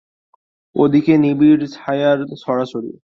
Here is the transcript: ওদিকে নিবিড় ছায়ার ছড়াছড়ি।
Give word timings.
ওদিকে 0.75 1.13
নিবিড় 1.17 1.63
ছায়ার 1.75 2.19
ছড়াছড়ি। 2.35 2.91